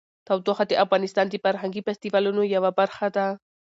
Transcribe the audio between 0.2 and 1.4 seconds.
تودوخه د افغانستان د